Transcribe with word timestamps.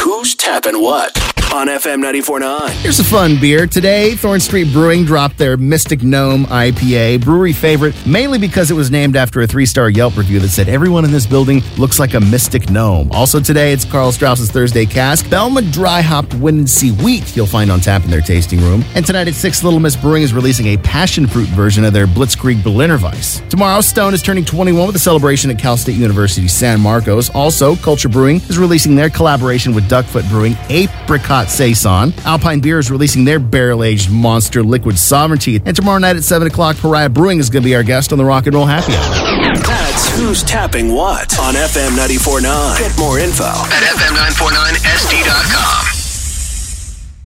Who's 0.00 0.34
tapping 0.34 0.80
what? 0.80 1.33
On 1.54 1.68
FM 1.68 2.02
94.9. 2.02 2.70
Here's 2.82 2.98
a 2.98 3.04
fun 3.04 3.40
beer. 3.40 3.68
Today, 3.68 4.16
Thorn 4.16 4.40
Street 4.40 4.72
Brewing 4.72 5.04
dropped 5.04 5.38
their 5.38 5.56
Mystic 5.56 6.02
Gnome 6.02 6.46
IPA, 6.46 7.24
brewery 7.24 7.52
favorite, 7.52 7.94
mainly 8.04 8.40
because 8.40 8.72
it 8.72 8.74
was 8.74 8.90
named 8.90 9.14
after 9.14 9.40
a 9.40 9.46
three 9.46 9.64
star 9.64 9.88
Yelp 9.88 10.16
review 10.16 10.40
that 10.40 10.48
said 10.48 10.68
everyone 10.68 11.04
in 11.04 11.12
this 11.12 11.26
building 11.26 11.62
looks 11.78 12.00
like 12.00 12.14
a 12.14 12.20
mystic 12.20 12.70
gnome. 12.70 13.08
Also, 13.12 13.38
today, 13.38 13.72
it's 13.72 13.84
Karl 13.84 14.10
Strauss's 14.10 14.50
Thursday 14.50 14.84
cask, 14.84 15.26
Belma 15.26 15.72
Dry 15.72 16.00
Hopped 16.00 16.34
Wind 16.34 16.68
Wheat, 17.00 17.36
you'll 17.36 17.46
find 17.46 17.70
on 17.70 17.78
tap 17.78 18.02
in 18.02 18.10
their 18.10 18.20
tasting 18.20 18.60
room. 18.60 18.84
And 18.96 19.06
tonight 19.06 19.28
at 19.28 19.34
6, 19.34 19.62
Little 19.62 19.78
Miss 19.78 19.94
Brewing 19.94 20.24
is 20.24 20.34
releasing 20.34 20.66
a 20.66 20.76
passion 20.78 21.24
fruit 21.28 21.48
version 21.50 21.84
of 21.84 21.92
their 21.92 22.08
Blitzkrieg 22.08 22.64
Berliner 22.64 22.98
Weiss. 22.98 23.40
Tomorrow, 23.48 23.80
Stone 23.80 24.12
is 24.12 24.22
turning 24.22 24.44
21 24.44 24.88
with 24.88 24.96
a 24.96 24.98
celebration 24.98 25.52
at 25.52 25.58
Cal 25.60 25.76
State 25.76 25.94
University 25.94 26.48
San 26.48 26.80
Marcos. 26.80 27.30
Also, 27.30 27.76
Culture 27.76 28.08
Brewing 28.08 28.38
is 28.48 28.58
releasing 28.58 28.96
their 28.96 29.08
collaboration 29.08 29.72
with 29.72 29.88
Duckfoot 29.88 30.28
Brewing, 30.28 30.56
Apricot 30.68 31.43
Saison. 31.50 32.12
Alpine 32.24 32.60
Beer 32.60 32.78
is 32.78 32.90
releasing 32.90 33.24
their 33.24 33.38
barrel 33.38 33.84
aged 33.84 34.10
monster 34.10 34.62
liquid 34.62 34.98
sovereignty. 34.98 35.60
And 35.64 35.74
tomorrow 35.76 35.98
night 35.98 36.16
at 36.16 36.24
7 36.24 36.46
o'clock, 36.48 36.76
Pariah 36.76 37.08
Brewing 37.08 37.38
is 37.38 37.50
going 37.50 37.62
to 37.62 37.68
be 37.68 37.74
our 37.74 37.82
guest 37.82 38.12
on 38.12 38.18
the 38.18 38.24
Rock 38.24 38.46
and 38.46 38.54
Roll 38.54 38.66
Happy 38.66 38.92
Hour. 38.94 39.54
That's 39.62 40.08
Who's 40.18 40.42
Tapping 40.42 40.92
What 40.92 41.38
on 41.38 41.54
FM 41.54 41.96
94.9. 41.96 42.78
Get 42.78 42.98
more 42.98 43.18
info 43.18 43.44
at 43.44 43.82
FM949SD.com. 43.98 45.93